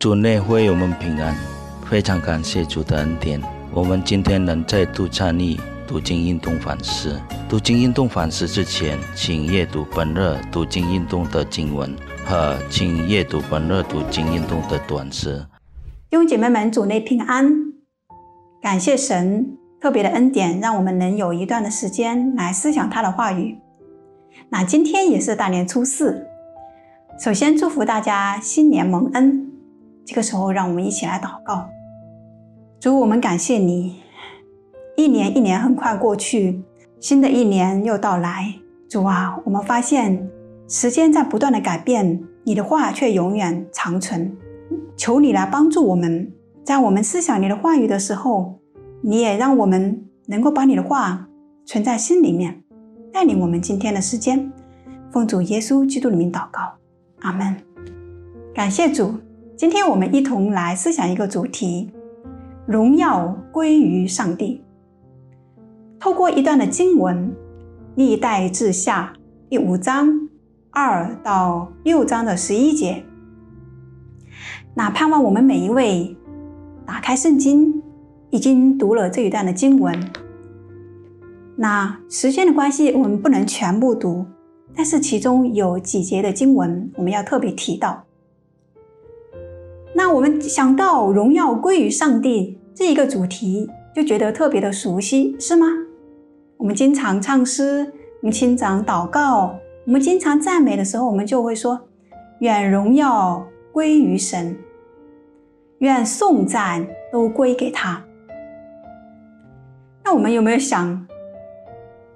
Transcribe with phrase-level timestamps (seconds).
[0.00, 1.36] 主内会友们平安，
[1.84, 3.38] 非常感谢主的恩典。
[3.70, 7.20] 我们今天能再度参与读经运动反思。
[7.50, 11.94] 读经运动反思之前，请阅读本日读经运动的经文
[12.24, 15.44] 和请阅读本日读经运动的短诗。
[16.08, 17.52] 弟兄姐妹们，主内平安，
[18.62, 23.58] 感谢神特别的恩典，让我们能有一段的时间来思想他的话语。
[24.48, 26.26] 那今天也是大年初四，
[27.22, 29.46] 首先祝福大家新年蒙恩。
[30.04, 31.68] 这个时候，让我们一起来祷告。
[32.80, 34.00] 主，我们感谢你，
[34.96, 36.62] 一年一年很快过去，
[36.98, 38.54] 新的一年又到来。
[38.88, 40.28] 主啊，我们发现
[40.66, 44.36] 时间在不断的改变，你的话却永远长存。
[44.96, 46.32] 求你来帮助我们，
[46.64, 48.58] 在我们思想你的话语的时候，
[49.02, 51.28] 你也让我们能够把你的话
[51.64, 52.62] 存在心里面，
[53.12, 54.50] 带领我们今天的时间。
[55.12, 56.60] 奉主耶稣基督的名祷告，
[57.20, 57.56] 阿门。
[58.54, 59.14] 感谢主。
[59.60, 61.90] 今天我们一同来思想一个主题：
[62.64, 64.64] 荣耀归于上帝。
[65.98, 67.28] 透过一段的经文，
[67.94, 69.12] 《历代志下》
[69.50, 70.30] 第五章
[70.70, 73.04] 二到六章的十一节。
[74.72, 76.16] 那盼望我们每一位
[76.86, 77.82] 打开圣经，
[78.30, 79.94] 已经读了这一段的经文。
[81.56, 84.24] 那时间的关系，我们不能全部读，
[84.74, 88.06] 但是其中有几节的经文，我们要特别提到。
[90.02, 95.66] 那我们想到荣耀归于上帝这一个主题，就觉得特别的熟悉，是吗？
[96.56, 101.78] 我们经常唱诗，我们经常祷告，我们经常赞美的时候，我们就会说
[102.40, 104.56] ：“愿荣耀归于神，
[105.80, 108.02] 愿颂赞都归给他。”
[110.02, 111.06] 那我们有没有想，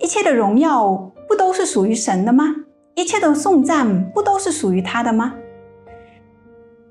[0.00, 2.56] 一切的荣耀不都是属于神的吗？
[2.96, 5.36] 一切的颂赞不都是属于他的吗？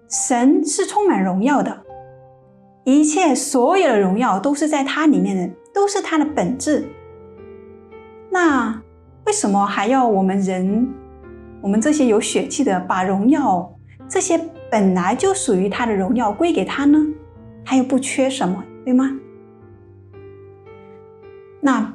[0.09, 1.83] 神是充满荣耀的，
[2.85, 6.87] 一切所有的荣耀都是在它里面的，都是它的本质。
[8.29, 8.81] 那
[9.25, 10.87] 为什么还要我们人，
[11.61, 13.69] 我们这些有血气的，把荣耀
[14.07, 14.39] 这些
[14.71, 17.05] 本来就属于他的荣耀归给他呢？
[17.65, 19.19] 他又不缺什么，对吗？
[21.59, 21.93] 那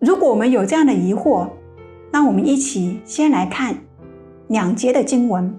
[0.00, 1.48] 如果我们有这样的疑惑，
[2.10, 3.74] 那我们一起先来看
[4.48, 5.58] 两节的经文。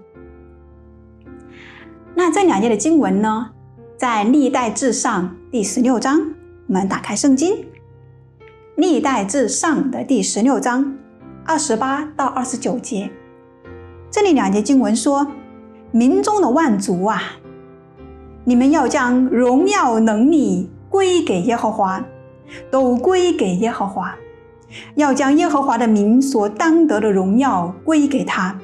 [2.15, 3.49] 那这两节的经文呢，
[3.97, 6.21] 在历代志上第十六章，
[6.67, 7.65] 我们打开圣经，
[8.75, 10.95] 历代志上的第十六章
[11.43, 13.09] 二十八到二十九节，
[14.11, 15.25] 这里两节经文说
[15.91, 17.19] ：“民中的万族啊，
[18.43, 22.05] 你们要将荣耀能力归给耶和华，
[22.69, 24.15] 都归给耶和华，
[24.95, 28.55] 要将耶和华的名所当得的荣耀归给他。”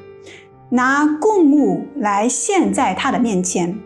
[0.70, 3.76] 拿供物来献在他的面前，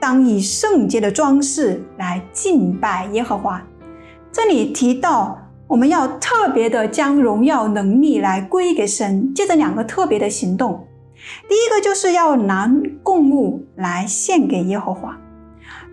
[0.00, 3.62] 当以圣洁的装饰来敬拜耶和华。
[4.32, 10.84] 这里提到，我们要特别的将荣耀能力来归给神，借着两个特别的行动。
[11.48, 12.68] 第一个就是要拿
[13.02, 15.16] 供物来献给耶和华，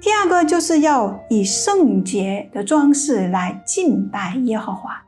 [0.02, 5.04] 第二个就是要以圣洁的装饰来敬拜耶和华。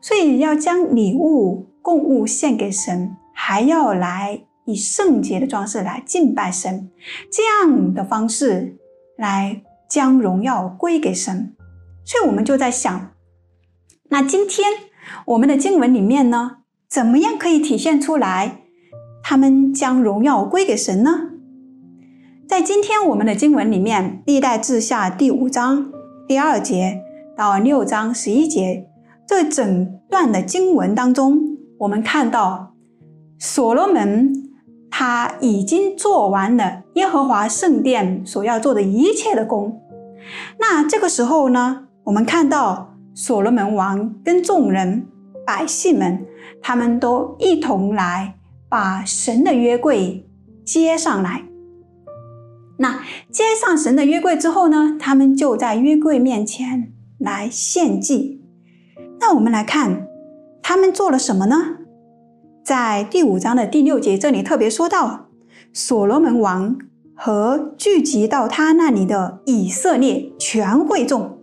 [0.00, 3.16] 所以要将礼物供物献给神。
[3.42, 6.90] 还要来以圣洁的装饰来敬拜神，
[7.32, 8.76] 这样的方式
[9.16, 11.56] 来将荣耀归给神。
[12.04, 13.12] 所以我们就在想，
[14.10, 14.68] 那今天
[15.24, 18.60] 我们的经文里面呢，怎么样可以体现出来
[19.22, 21.30] 他们将荣耀归给神呢？
[22.46, 25.90] 在今天我们的经文里面，历代志下第五章
[26.28, 27.00] 第二节
[27.34, 28.86] 到六章十一节
[29.26, 31.40] 这整段的经文当中，
[31.78, 32.69] 我们看到。
[33.42, 34.34] 所罗门
[34.90, 39.80] 他已经做完了耶和华圣殿所要做的一切的工。
[40.58, 45.06] 那这个时候呢，我们看到所罗门王跟众人、
[45.46, 46.26] 百姓们，
[46.60, 48.34] 他们都一同来
[48.68, 50.28] 把神的约柜
[50.62, 51.44] 接上来。
[52.76, 58.42] 那接上神的约柜之后呢，他们就在约柜面前来献祭。
[59.18, 60.06] 那我们来看，
[60.60, 61.56] 他们做了什么呢？
[62.70, 65.26] 在第五章的第六节，这里特别说到，
[65.72, 66.78] 所罗门王
[67.16, 71.40] 和聚集到他那里的以色列全会众，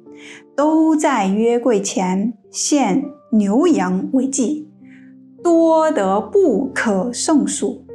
[0.56, 3.04] 都在约柜前献
[3.34, 4.70] 牛羊为祭，
[5.44, 7.86] 多得不可胜数。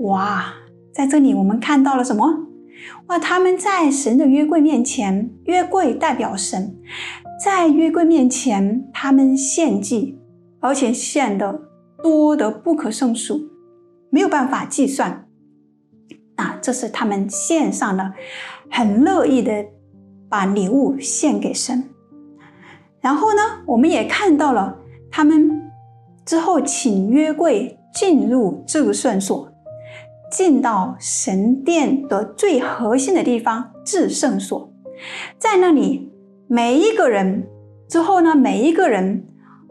[0.00, 0.44] 哇，
[0.92, 2.26] 在这里我们看到了什么？
[3.06, 6.76] 哇，他们在神的约柜面前，约柜代表神，
[7.42, 10.18] 在约柜面前，他们献祭，
[10.60, 11.62] 而且献的。
[12.02, 13.48] 多得不可胜数，
[14.10, 15.26] 没有办法计算。
[16.36, 18.12] 啊，这是他们献上的，
[18.70, 19.64] 很乐意的
[20.28, 21.82] 把礼物献给神。
[23.00, 24.76] 然后呢，我们也看到了
[25.10, 25.70] 他们
[26.24, 29.50] 之后请约柜进入至圣所，
[30.30, 34.70] 进到神殿的最核心的地方至圣所，
[35.38, 36.12] 在那里
[36.48, 37.46] 每一个人
[37.88, 39.25] 之后呢，每一个人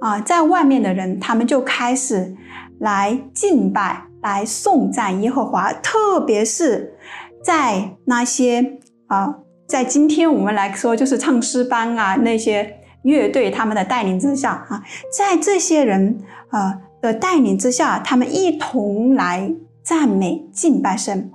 [0.05, 2.35] 啊，在外面的人，他们就开始
[2.79, 4.03] 来敬拜。
[4.21, 6.95] 来颂赞耶和华，特别是
[7.43, 9.35] 在那些啊，
[9.67, 14.81] 在今天我们来说，就是唱诗班啊，那些乐队他们的带领之下啊，
[15.15, 16.17] 在这些人
[16.49, 19.53] 啊的带领之下，他们一同来
[19.83, 21.31] 赞美敬拜神。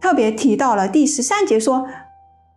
[0.00, 1.86] 特别提到了第十三节说，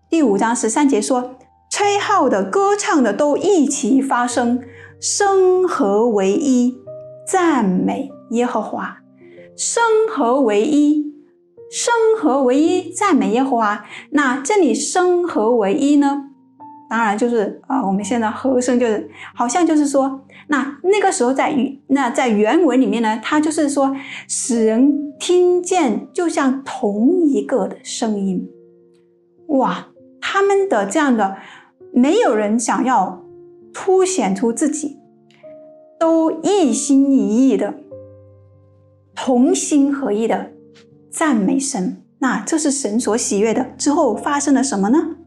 [0.10, 1.36] 第五章十三节说，
[1.70, 4.64] 吹号的、歌唱的都一起发声，
[5.08, 6.76] 生合为一，
[7.28, 8.98] 赞美耶和华。
[9.56, 11.14] 生合为一，
[11.70, 13.86] 生合为一，赞美耶和华。
[14.10, 16.32] 那这里生合为一呢？
[16.90, 23.96] 当然就是啊，我们现在和声就是好像就是说，那那个时候在语那在原文里面呢，它就是说
[24.28, 28.50] 使人听见就像同一个的声音。
[29.50, 31.38] 哇，他们的这样的
[31.94, 33.24] 没有人想要
[33.78, 34.98] 凸显出自己，
[36.00, 37.74] 都一心一意的。
[39.14, 40.52] 同心合意的
[41.12, 43.66] 赞美神，那这是神所喜悦的。
[43.78, 45.18] 之后发生了什么呢？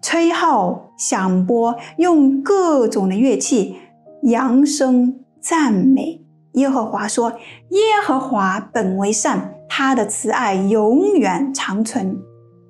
[0.00, 3.76] 吹号响波，用各种的乐器
[4.22, 7.32] 扬声赞美耶和华，说
[7.70, 12.16] ：“耶和华本为善，他的慈爱永远长存。”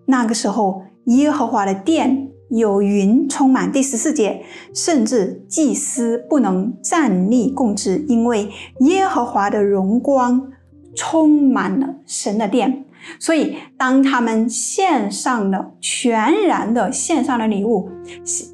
[0.06, 3.71] 那个时候，耶和华的殿有云充满。
[3.71, 4.43] 第十四节，
[4.75, 8.49] 甚至祭司不能站立供职，因为
[8.81, 10.50] 耶和华的荣光
[10.95, 12.85] 充满了神的殿。
[13.21, 17.89] 所以，当他们献上了全然的献上了礼物，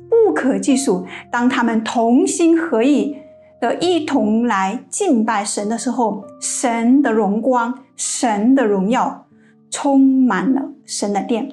[0.08, 1.06] 不可计数。
[1.32, 3.16] 当他们同心合意
[3.60, 9.26] 的一同来敬拜神的时候，神的荣光、神的荣耀
[9.70, 11.48] 充满了神的殿。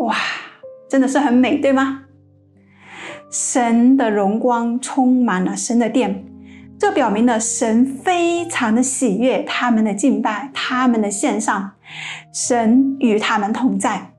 [0.00, 0.14] 哇！
[0.88, 2.04] 真的是很美，对吗？
[3.30, 6.24] 神的荣光充满了神的殿，
[6.78, 11.72] 这表明了神非常的喜悦他们的敬拜，他们的献上，
[12.32, 14.14] 神与他们同在。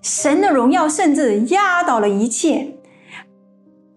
[0.00, 2.74] 神的荣耀甚至压倒了一切，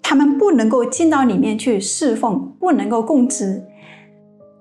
[0.03, 3.65] 他们不能够进到里面去侍奉，不能够供职，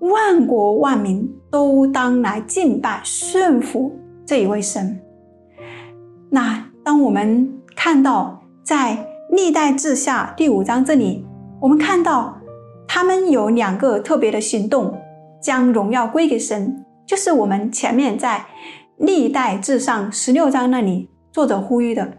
[0.01, 4.99] 万国万民都当来敬拜顺服这一位神。
[6.31, 6.64] 那。
[6.85, 11.25] 当我们看到在历代志下第五章这里，
[11.59, 12.39] 我们看到
[12.87, 14.95] 他们有两个特别的行动，
[15.43, 18.45] 将荣耀归给神，就是我们前面在
[18.99, 22.19] 历代志上十六章那里作者呼吁的，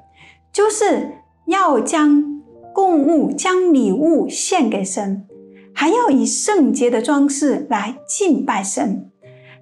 [0.51, 1.11] 就是
[1.45, 2.41] 要将
[2.73, 5.27] 供物、将礼物献给神，
[5.75, 9.11] 还要以圣洁的装饰来敬拜神。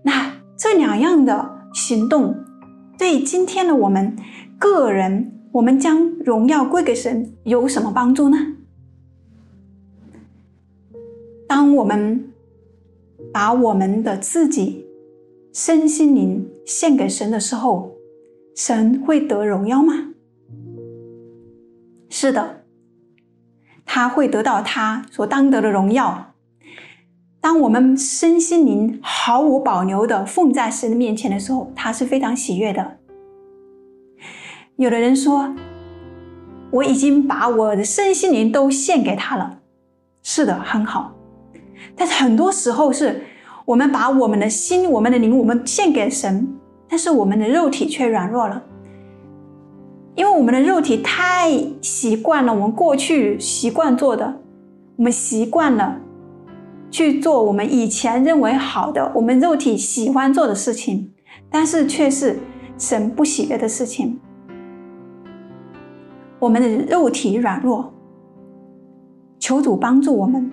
[0.04, 2.34] 那这两样的行动，
[2.98, 4.16] 对今天的我们。
[4.64, 8.38] 个人，我们将荣耀归给神，有什么帮助呢？
[11.46, 12.32] 当我们
[13.34, 14.88] 把我们的自己
[15.52, 17.92] 身心灵献给神的时候，
[18.56, 20.14] 神会得荣耀吗？
[22.10, 22.64] 是的，
[23.86, 26.36] 他会得到他所当得的荣耀。
[27.42, 33.00] 当我们身心灵毫无保留的奉在神的面前的时候，他是非常喜悦的。
[34.78, 35.54] 有的人说
[36.72, 39.60] ：“我已经把我的身心灵都献给他了。”
[40.24, 41.14] 是的，很好。
[41.96, 43.22] 但是很多时候是
[43.66, 46.48] 我们把我们的心、我们的灵，我们献给神，
[46.90, 48.64] 但是我们的肉体却软弱了，
[50.16, 51.52] 因为我们的肉体太
[51.82, 54.42] 习惯了我们过去习惯做的，
[54.96, 56.00] 我们习惯了
[56.90, 61.14] 去做我们以前认为好的、我们肉体喜欢做的事情，
[61.50, 62.40] 但是却是
[62.78, 64.20] 神不喜悦的事情。
[66.44, 67.94] 我们的肉体软弱，
[69.40, 70.52] 求主帮助我们。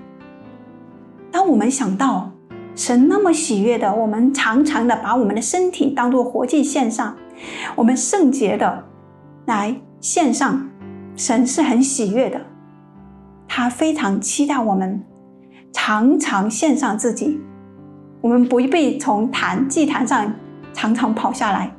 [1.32, 2.30] 当我们想到
[2.76, 7.16] 神那么喜悦的，我们常常的把我们的身体当做活祭献上，
[7.74, 8.84] 我们圣洁的
[9.46, 10.64] 来献上，
[11.16, 12.40] 神是很喜悦的。
[13.48, 15.02] 他非常期待我们
[15.72, 17.40] 常常献上自己，
[18.20, 20.32] 我们不必从坛祭坛上
[20.72, 21.74] 常常跑下来，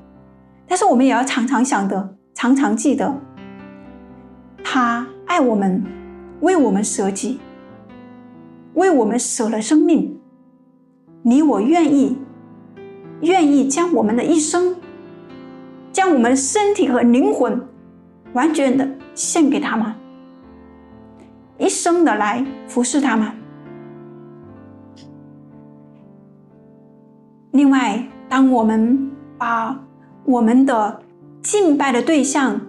[0.67, 3.17] 但是我们也要常常想得，常常记得。
[4.73, 5.83] 他爱我们，
[6.39, 7.41] 为我们舍己，
[8.75, 10.17] 为我们舍了生命。
[11.23, 12.17] 你我愿意
[13.19, 14.77] 愿意将我们的一生，
[15.91, 17.61] 将我们身体和灵魂，
[18.31, 19.97] 完全的献给他吗？
[21.57, 23.33] 一生的来服侍他吗？
[27.51, 29.77] 另外，当我们把
[30.23, 31.01] 我们的
[31.41, 32.61] 敬拜的对象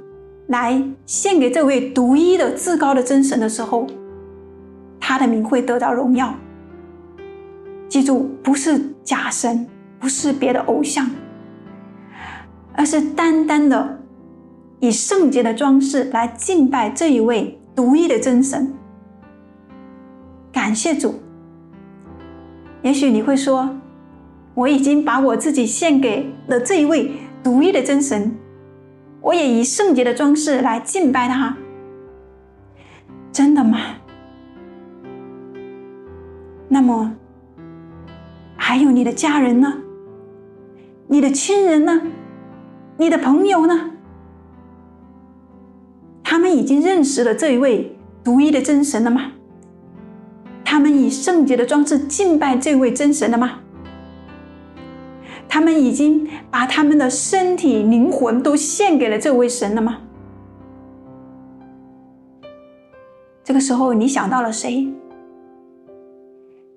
[0.52, 3.88] 来献给这位独一的至高的真神的时候，
[5.00, 6.32] 他的名会得到荣耀。
[7.88, 9.66] 记住，不是假神，
[9.98, 11.10] 不是别的偶像，
[12.74, 13.98] 而是单单的
[14.78, 18.72] 以圣洁的装饰来敬拜这一位独一的真神。
[20.52, 21.16] 感谢主。
[22.82, 23.68] 也许你会说。
[24.54, 27.10] 我已经把我自己献给了这一位
[27.42, 28.36] 独一的真神，
[29.22, 31.56] 我也以圣洁的装饰来敬拜他。
[33.32, 33.78] 真的吗？
[36.68, 37.14] 那么，
[38.56, 39.74] 还有你的家人呢？
[41.06, 42.02] 你的亲人呢？
[42.98, 43.90] 你的朋友呢？
[46.22, 49.32] 他们已经认识了这一位独一的真神了吗？
[50.64, 53.61] 他们以圣洁的装饰敬拜这位真神了吗？
[55.52, 59.98] 他们已经把他们的身体、灵魂都献给了这位神了吗？
[63.44, 64.90] 这个时候，你想到了谁？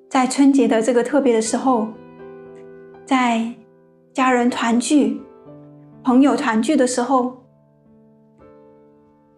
[0.10, 1.88] 在春节的这个特别的时候，
[3.05, 3.50] 在
[4.12, 5.22] 家人团聚、
[6.03, 7.46] 朋友团聚的时候，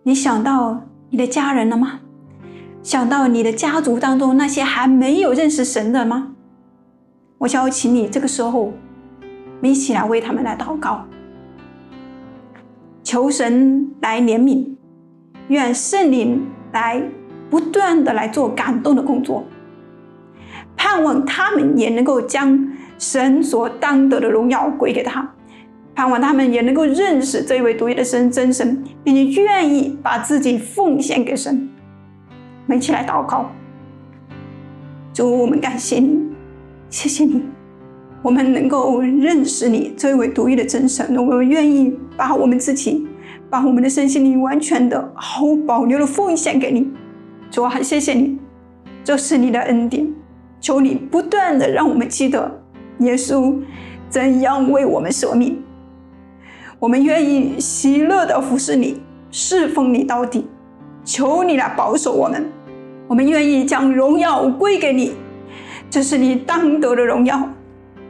[0.01, 2.00] 你想到你的家人了吗？
[2.82, 6.34] 想到你的家族当中那些还没有认识神的吗？
[7.38, 8.74] 我想要请你这个时候。
[9.61, 11.05] 一起来为他们来祷告，
[13.03, 14.67] 求神来怜悯，
[15.47, 17.01] 愿圣灵来
[17.49, 19.45] 不断的来做感动的工作，
[20.75, 25.33] 盼望他们也能够将神所当得的荣耀归给他，
[25.95, 31.69] 盼望他们也能够认识这位独一的神真神，并且愿意把自己奉献给神。
[32.29, 33.49] 我们一起来祷告，
[35.13, 36.19] 主，我们感谢你，
[36.89, 37.56] 谢谢你。
[38.21, 43.07] 我们能够认识你这位独一的真神，我们愿意把我们自己，
[43.50, 46.91] 把我们的身心灵完全的毫无保留的奉献给你。
[47.50, 48.38] 主啊，谢谢你，
[49.03, 50.07] 这是你的恩典。
[50.59, 52.59] 求你不断的让我们记得
[53.00, 53.55] 耶稣
[54.09, 55.62] 怎样为我们舍命。
[56.79, 59.00] 我们愿意喜乐的服侍你，
[59.31, 60.47] 侍奉你到底。
[61.05, 62.45] 求你来保守我们，
[63.07, 65.13] 我们愿意将荣耀归给你，
[65.89, 67.50] 这是你当得的荣耀。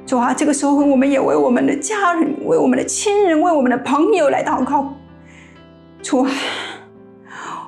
[0.08, 4.94] 主啊，这个时候我们也为我们的家人、为我们的亲人、为我们的朋友来祷告。
[6.02, 6.32] 主啊，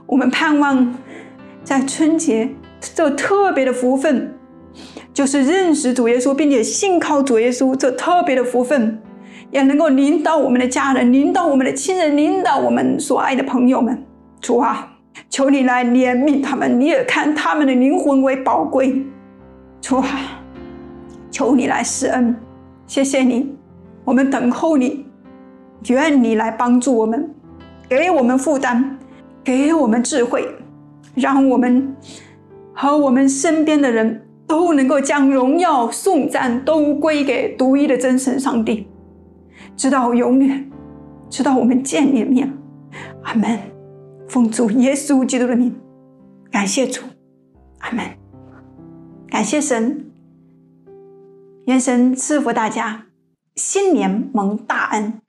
[0.06, 0.96] 我们盼望
[1.66, 4.34] 在春节这特别的福分，
[5.14, 9.02] 就是认识主耶稣，并且信靠主耶稣这特别的福分，
[9.52, 14.02] 也能够领导我们的家人、领导我们的亲人、领导我们所爱的朋友们。
[14.40, 14.94] 主啊，
[15.30, 19.06] 求你来怜悯他们，你也看他们的灵魂为宝贵。
[19.82, 20.08] 主啊。
[21.32, 22.36] 求你来施恩，
[22.88, 23.56] 谢谢你，
[24.04, 25.06] 我们等候你，
[25.88, 27.30] 愿你来帮助我们，
[27.88, 28.98] 给我们负担，
[29.44, 30.48] 给我们智慧，
[31.16, 31.96] 让我们
[32.74, 38.88] 和我们身边的人都能够将荣耀颂赞都归给独一的真神上帝，
[39.76, 40.70] 直到永远，
[41.30, 42.52] 直到我们见你的面。
[43.24, 43.60] 阿门。
[44.28, 45.76] 奉主耶稣基督的名，
[46.52, 47.02] 感谢主，
[47.80, 48.06] 阿门。
[49.28, 50.09] 感谢神。
[51.70, 53.06] 愿神赐福大家，
[53.56, 55.22] 新年蒙大恩。